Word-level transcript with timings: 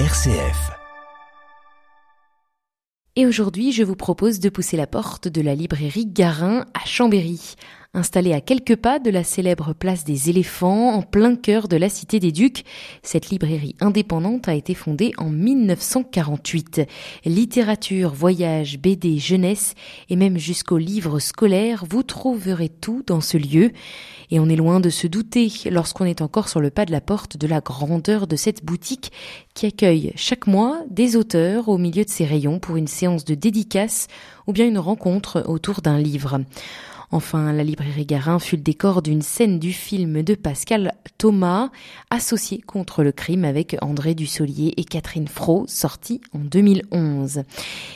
RCF. 0.00 0.72
Et 3.14 3.26
aujourd'hui, 3.26 3.70
je 3.70 3.84
vous 3.84 3.94
propose 3.94 4.40
de 4.40 4.48
pousser 4.48 4.76
la 4.76 4.88
porte 4.88 5.28
de 5.28 5.40
la 5.40 5.54
librairie 5.54 6.06
Garin 6.06 6.66
à 6.74 6.84
Chambéry. 6.84 7.54
Installée 7.96 8.32
à 8.32 8.40
quelques 8.40 8.74
pas 8.74 8.98
de 8.98 9.08
la 9.08 9.22
célèbre 9.22 9.72
place 9.72 10.02
des 10.02 10.28
éléphants, 10.28 10.94
en 10.94 11.02
plein 11.02 11.36
cœur 11.36 11.68
de 11.68 11.76
la 11.76 11.88
cité 11.88 12.18
des 12.18 12.32
Ducs, 12.32 12.64
cette 13.04 13.30
librairie 13.30 13.76
indépendante 13.78 14.48
a 14.48 14.54
été 14.54 14.74
fondée 14.74 15.12
en 15.16 15.30
1948. 15.30 16.82
Littérature, 17.24 18.12
voyage, 18.12 18.80
BD, 18.80 19.18
jeunesse 19.18 19.76
et 20.10 20.16
même 20.16 20.38
jusqu'aux 20.38 20.78
livres 20.78 21.20
scolaires, 21.20 21.84
vous 21.88 22.02
trouverez 22.02 22.68
tout 22.68 23.04
dans 23.06 23.20
ce 23.20 23.36
lieu. 23.36 23.70
Et 24.32 24.40
on 24.40 24.48
est 24.48 24.56
loin 24.56 24.80
de 24.80 24.90
se 24.90 25.06
douter, 25.06 25.52
lorsqu'on 25.70 26.04
est 26.04 26.20
encore 26.20 26.48
sur 26.48 26.60
le 26.60 26.70
pas 26.70 26.86
de 26.86 26.92
la 26.92 27.00
porte, 27.00 27.36
de 27.36 27.46
la 27.46 27.60
grandeur 27.60 28.26
de 28.26 28.34
cette 28.34 28.64
boutique 28.64 29.12
qui 29.54 29.66
accueille 29.66 30.12
chaque 30.16 30.48
mois 30.48 30.80
des 30.90 31.14
auteurs 31.14 31.68
au 31.68 31.78
milieu 31.78 32.04
de 32.04 32.10
ses 32.10 32.24
rayons 32.24 32.58
pour 32.58 32.74
une 32.76 32.88
séance 32.88 33.24
de 33.24 33.36
dédicace 33.36 34.08
ou 34.48 34.52
bien 34.52 34.66
une 34.66 34.78
rencontre 34.78 35.44
autour 35.46 35.80
d'un 35.80 35.98
livre. 35.98 36.40
Enfin, 37.10 37.52
la 37.52 37.64
librairie 37.64 38.06
Garin 38.06 38.38
fut 38.38 38.56
le 38.56 38.62
décor 38.62 39.02
d'une 39.02 39.22
scène 39.22 39.58
du 39.58 39.72
film 39.72 40.22
de 40.22 40.34
Pascal 40.34 40.94
Thomas, 41.18 41.70
associé 42.10 42.60
contre 42.60 43.02
le 43.02 43.12
crime 43.12 43.44
avec 43.44 43.76
André 43.82 44.14
Dussolier 44.14 44.74
et 44.76 44.84
Catherine 44.84 45.28
Fro, 45.28 45.64
sorti 45.68 46.20
en 46.32 46.38
2011. 46.38 47.42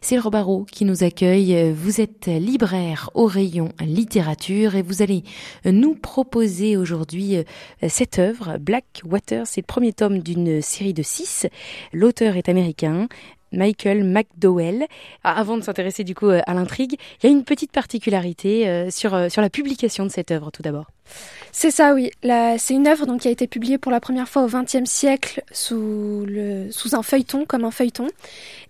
C'est 0.00 0.16
le 0.16 0.22
qui 0.64 0.84
nous 0.84 1.04
accueille. 1.04 1.72
Vous 1.72 2.00
êtes 2.00 2.26
libraire 2.26 3.10
au 3.14 3.26
rayon 3.26 3.70
littérature 3.80 4.74
et 4.74 4.82
vous 4.82 5.02
allez 5.02 5.24
nous 5.64 5.94
proposer 5.94 6.76
aujourd'hui 6.76 7.36
euh, 7.36 7.44
cette 7.88 8.18
œuvre, 8.18 8.58
Black 8.58 9.02
Water. 9.04 9.46
C'est 9.46 9.62
le 9.62 9.66
premier 9.66 9.92
tome 9.92 10.18
d'une 10.18 10.62
série 10.62 10.94
de 10.94 11.02
six. 11.02 11.46
L'auteur 11.92 12.36
est 12.36 12.48
américain. 12.48 13.08
Michael 13.52 14.04
McDowell. 14.04 14.86
Ah, 15.24 15.38
avant 15.38 15.56
de 15.56 15.62
s'intéresser 15.62 16.04
du 16.04 16.14
coup 16.14 16.28
euh, 16.28 16.40
à 16.46 16.54
l'intrigue, 16.54 16.96
il 17.22 17.26
y 17.26 17.28
a 17.28 17.32
une 17.32 17.44
petite 17.44 17.72
particularité 17.72 18.68
euh, 18.68 18.90
sur, 18.90 19.14
euh, 19.14 19.28
sur 19.28 19.42
la 19.42 19.50
publication 19.50 20.04
de 20.04 20.10
cette 20.10 20.30
œuvre 20.30 20.50
tout 20.50 20.62
d'abord. 20.62 20.86
C'est 21.50 21.70
ça, 21.70 21.92
oui. 21.92 22.10
C'est 22.22 22.74
une 22.74 22.86
œuvre 22.86 23.04
donc, 23.06 23.20
qui 23.20 23.28
a 23.28 23.30
été 23.30 23.46
publiée 23.46 23.76
pour 23.76 23.92
la 23.92 24.00
première 24.00 24.28
fois 24.28 24.44
au 24.44 24.46
XXe 24.46 24.88
siècle 24.88 25.42
sous, 25.50 26.24
le, 26.26 26.70
sous 26.70 26.94
un 26.94 27.02
feuilleton, 27.02 27.44
comme 27.44 27.64
un 27.64 27.70
feuilleton. 27.70 28.06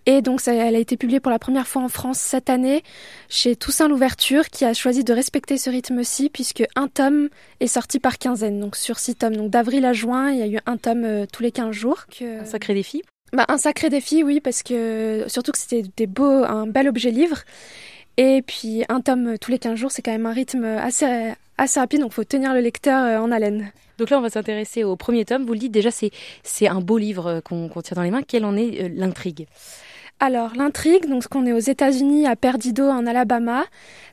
Et 0.06 0.22
donc, 0.22 0.40
ça, 0.40 0.52
elle 0.52 0.74
a 0.74 0.78
été 0.78 0.96
publiée 0.96 1.20
pour 1.20 1.30
la 1.30 1.38
première 1.38 1.68
fois 1.68 1.82
en 1.82 1.88
France 1.88 2.18
cette 2.18 2.50
année 2.50 2.82
chez 3.28 3.54
Toussaint 3.54 3.86
Louverture, 3.86 4.48
qui 4.48 4.64
a 4.64 4.74
choisi 4.74 5.04
de 5.04 5.12
respecter 5.12 5.58
ce 5.58 5.70
rythme-ci, 5.70 6.30
puisque 6.30 6.64
un 6.74 6.88
tome 6.88 7.28
est 7.60 7.68
sorti 7.68 8.00
par 8.00 8.18
quinzaine, 8.18 8.58
donc 8.58 8.74
sur 8.74 8.98
six 8.98 9.14
tomes. 9.14 9.36
Donc, 9.36 9.50
d'avril 9.50 9.84
à 9.84 9.92
juin, 9.92 10.32
il 10.32 10.38
y 10.38 10.42
a 10.42 10.48
eu 10.48 10.58
un 10.66 10.78
tome 10.78 11.26
tous 11.32 11.42
les 11.44 11.52
quinze 11.52 11.72
jours. 11.72 12.06
Que... 12.06 12.40
Un 12.40 12.44
sacré 12.44 12.74
défi 12.74 13.02
bah, 13.32 13.46
un 13.48 13.58
sacré 13.58 13.88
défi, 13.88 14.22
oui, 14.22 14.40
parce 14.40 14.62
que 14.62 15.24
surtout 15.28 15.52
que 15.52 15.58
c'était 15.58 15.82
des 15.96 16.06
beaux, 16.06 16.44
un 16.44 16.66
bel 16.66 16.88
objet 16.88 17.10
livre. 17.10 17.38
Et 18.18 18.42
puis 18.42 18.84
un 18.88 19.00
tome 19.00 19.38
tous 19.38 19.50
les 19.50 19.58
15 19.58 19.78
jours, 19.78 19.90
c'est 19.90 20.02
quand 20.02 20.12
même 20.12 20.26
un 20.26 20.32
rythme 20.32 20.64
assez, 20.64 21.32
assez 21.58 21.80
rapide, 21.80 22.00
donc 22.00 22.12
il 22.12 22.14
faut 22.14 22.24
tenir 22.24 22.52
le 22.54 22.60
lecteur 22.60 23.04
euh, 23.04 23.18
en 23.18 23.32
haleine. 23.32 23.72
Donc 23.98 24.10
là, 24.10 24.18
on 24.18 24.22
va 24.22 24.30
s'intéresser 24.30 24.84
au 24.84 24.96
premier 24.96 25.24
tome. 25.24 25.44
Vous 25.44 25.52
le 25.52 25.58
dites 25.58 25.72
déjà, 25.72 25.90
c'est, 25.90 26.68
un 26.68 26.80
beau 26.80 26.98
livre 26.98 27.26
euh, 27.26 27.40
qu'on, 27.40 27.68
qu'on 27.68 27.82
tient 27.82 27.94
dans 27.94 28.02
les 28.02 28.10
mains. 28.10 28.22
Quelle 28.22 28.44
en 28.44 28.56
est 28.56 28.82
euh, 28.82 28.88
l'intrigue? 28.94 29.46
Alors 30.22 30.52
l'intrigue, 30.54 31.08
donc 31.08 31.26
qu'on 31.26 31.46
est 31.46 31.52
aux 31.52 31.58
États-Unis 31.58 32.28
à 32.28 32.36
Perdido 32.36 32.88
en 32.88 33.08
Alabama, 33.08 33.64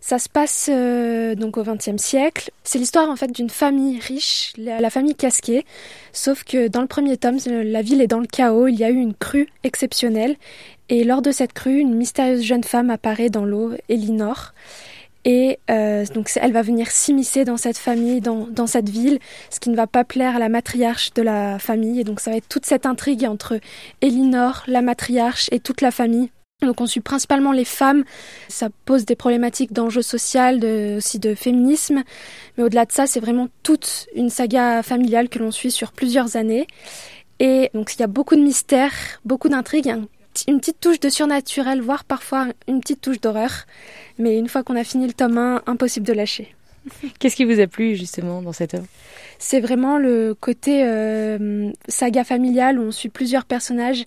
ça 0.01 0.17
se 0.17 0.27
passe 0.27 0.67
euh, 0.67 1.35
donc 1.35 1.55
au 1.55 1.63
XXe 1.63 2.01
siècle. 2.01 2.49
C'est 2.63 2.79
l'histoire 2.79 3.11
en 3.11 3.15
fait 3.15 3.31
d'une 3.31 3.51
famille 3.51 3.99
riche, 3.99 4.53
la, 4.57 4.89
famille 4.89 5.13
Casquet. 5.13 5.65
Sauf 6.11 6.43
que 6.43 6.67
dans 6.67 6.81
le 6.81 6.87
premier 6.87 7.15
tome, 7.17 7.37
la 7.45 7.83
ville 7.83 8.01
est 8.01 8.07
dans 8.07 8.19
le 8.19 8.25
chaos. 8.25 8.67
Il 8.67 8.79
y 8.79 8.83
a 8.83 8.89
eu 8.89 8.95
une 8.95 9.13
crue 9.13 9.49
exceptionnelle 9.63 10.35
et 10.89 11.03
lors 11.03 11.21
de 11.21 11.31
cette 11.31 11.53
crue, 11.53 11.77
une 11.77 11.93
mystérieuse 11.93 12.41
jeune 12.41 12.63
femme 12.63 12.89
apparaît 12.89 13.29
dans 13.29 13.45
l'eau, 13.45 13.73
Elinor. 13.87 14.53
Et 15.25 15.59
euh, 15.69 16.05
donc 16.13 16.31
elle 16.35 16.53
va 16.53 16.61
venir 16.61 16.89
s'immiscer 16.91 17.43
dans 17.43 17.57
cette 17.57 17.77
famille, 17.77 18.21
dans, 18.21 18.47
dans, 18.47 18.67
cette 18.67 18.89
ville, 18.89 19.19
ce 19.49 19.59
qui 19.59 19.69
ne 19.69 19.75
va 19.75 19.87
pas 19.87 20.03
plaire 20.03 20.37
à 20.37 20.39
la 20.39 20.49
matriarche 20.49 21.13
de 21.13 21.21
la 21.21 21.59
famille. 21.59 21.99
Et 21.99 22.03
donc 22.03 22.19
ça 22.19 22.31
va 22.31 22.37
être 22.37 22.47
toute 22.47 22.65
cette 22.65 22.85
intrigue 22.85 23.25
entre 23.25 23.59
Elinor, 24.01 24.63
la 24.67 24.81
matriarche 24.81 25.49
et 25.51 25.59
toute 25.59 25.81
la 25.81 25.91
famille. 25.91 26.31
Donc 26.61 26.81
on 26.81 26.87
suit 26.87 26.99
principalement 26.99 27.53
les 27.53 27.63
femmes, 27.63 28.03
ça 28.49 28.67
pose 28.83 29.05
des 29.05 29.15
problématiques 29.15 29.71
d'enjeux 29.71 30.01
social, 30.01 30.59
de, 30.59 30.97
aussi 30.97 31.17
de 31.17 31.33
féminisme, 31.33 32.03
mais 32.57 32.63
au-delà 32.65 32.83
de 32.83 32.91
ça, 32.91 33.07
c'est 33.07 33.21
vraiment 33.21 33.47
toute 33.63 34.07
une 34.13 34.29
saga 34.29 34.83
familiale 34.83 35.29
que 35.29 35.39
l'on 35.39 35.51
suit 35.51 35.71
sur 35.71 35.93
plusieurs 35.93 36.35
années. 36.35 36.67
Et 37.39 37.69
donc 37.73 37.95
il 37.95 38.01
y 38.01 38.03
a 38.03 38.07
beaucoup 38.07 38.35
de 38.35 38.41
mystères, 38.41 38.91
beaucoup 39.23 39.47
d'intrigues, 39.47 39.95
une 40.47 40.59
petite 40.59 40.79
touche 40.79 40.99
de 40.99 41.09
surnaturel, 41.09 41.81
voire 41.81 42.03
parfois 42.03 42.47
une 42.67 42.79
petite 42.79 43.01
touche 43.01 43.19
d'horreur. 43.19 43.65
Mais 44.17 44.37
une 44.37 44.47
fois 44.47 44.63
qu'on 44.63 44.75
a 44.75 44.83
fini 44.83 45.07
le 45.07 45.13
tome 45.13 45.37
1, 45.37 45.63
impossible 45.65 46.05
de 46.05 46.13
lâcher. 46.13 46.55
Qu'est-ce 47.19 47.35
qui 47.35 47.45
vous 47.45 47.59
a 47.59 47.67
plu 47.67 47.95
justement 47.95 48.41
dans 48.41 48.53
cette 48.53 48.73
œuvre 48.73 48.87
C'est 49.37 49.59
vraiment 49.59 49.97
le 49.97 50.33
côté 50.33 50.83
euh, 50.83 51.71
saga 51.87 52.23
familiale 52.23 52.79
où 52.79 52.83
on 52.83 52.91
suit 52.91 53.09
plusieurs 53.09 53.45
personnages 53.45 54.03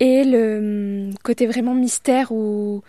et 0.00 0.24
le 0.24 1.10
côté 1.22 1.46
vraiment 1.46 1.74
mystère 1.74 2.32
où 2.32 2.82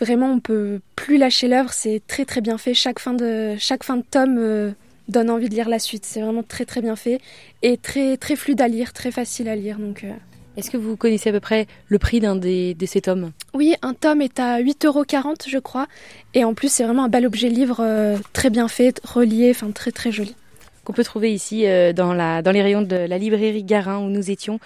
vraiment 0.00 0.30
on 0.30 0.40
peut 0.40 0.80
plus 0.96 1.18
lâcher 1.18 1.48
l'œuvre. 1.48 1.72
C'est 1.72 2.02
très 2.06 2.24
très 2.24 2.40
bien 2.40 2.58
fait. 2.58 2.74
Chaque 2.74 2.98
fin 2.98 3.14
de 3.14 3.56
chaque 3.58 3.84
fin 3.84 3.96
de 3.96 4.04
tome 4.08 4.38
euh, 4.38 4.70
donne 5.08 5.30
envie 5.30 5.48
de 5.48 5.54
lire 5.54 5.68
la 5.68 5.78
suite. 5.78 6.04
C'est 6.04 6.20
vraiment 6.20 6.42
très 6.42 6.64
très 6.64 6.80
bien 6.80 6.96
fait 6.96 7.20
et 7.62 7.76
très 7.76 8.16
très 8.16 8.36
fluide 8.36 8.60
à 8.60 8.68
lire, 8.68 8.92
très 8.92 9.10
facile 9.10 9.48
à 9.48 9.56
lire. 9.56 9.78
Donc 9.78 10.04
euh, 10.04 10.12
est-ce 10.56 10.70
que 10.70 10.76
vous 10.76 10.96
connaissez 10.96 11.30
à 11.30 11.32
peu 11.32 11.40
près 11.40 11.66
le 11.88 11.98
prix 11.98 12.20
d'un 12.20 12.36
des, 12.36 12.74
de 12.74 12.86
ces 12.86 13.00
tomes 13.00 13.32
Oui, 13.54 13.74
un 13.82 13.94
tome 13.94 14.22
est 14.22 14.38
à 14.38 14.60
8,40€ 14.60 15.48
je 15.48 15.58
crois. 15.58 15.86
Et 16.34 16.44
en 16.44 16.54
plus, 16.54 16.72
c'est 16.72 16.84
vraiment 16.84 17.04
un 17.04 17.08
bel 17.08 17.26
objet 17.26 17.48
livre, 17.48 17.78
euh, 17.80 18.16
très 18.32 18.50
bien 18.50 18.68
fait, 18.68 19.00
relié, 19.04 19.50
enfin 19.50 19.70
très 19.70 19.90
très 19.90 20.12
joli. 20.12 20.34
Qu'on 20.84 20.92
peut 20.92 21.04
trouver 21.04 21.32
ici 21.32 21.66
euh, 21.66 21.92
dans, 21.92 22.12
la, 22.12 22.42
dans 22.42 22.52
les 22.52 22.62
rayons 22.62 22.82
de 22.82 22.96
la 22.96 23.18
librairie 23.18 23.64
Garin 23.64 23.98
où 23.98 24.08
nous 24.08 24.30
étions 24.30 24.60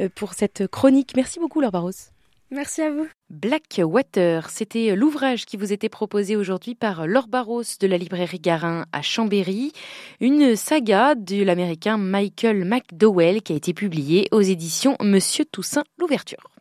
euh, 0.00 0.08
pour 0.14 0.34
cette 0.34 0.66
chronique. 0.66 1.12
Merci 1.16 1.38
beaucoup 1.38 1.60
Laure 1.60 1.72
Barros. 1.72 2.11
Merci 2.52 2.82
à 2.82 2.90
vous. 2.90 3.08
Black 3.30 3.80
Water, 3.82 4.50
c'était 4.50 4.94
l'ouvrage 4.94 5.46
qui 5.46 5.56
vous 5.56 5.72
était 5.72 5.88
proposé 5.88 6.36
aujourd'hui 6.36 6.74
par 6.74 7.06
Laure 7.06 7.26
Barros 7.26 7.62
de 7.80 7.86
la 7.86 7.96
librairie 7.96 8.40
Garin 8.40 8.84
à 8.92 9.00
Chambéry, 9.00 9.72
une 10.20 10.54
saga 10.54 11.14
de 11.14 11.42
l'américain 11.42 11.96
Michael 11.96 12.66
McDowell 12.66 13.40
qui 13.40 13.54
a 13.54 13.56
été 13.56 13.72
publiée 13.72 14.28
aux 14.32 14.42
éditions 14.42 14.96
Monsieur 15.00 15.46
Toussaint 15.46 15.84
l'ouverture. 15.98 16.51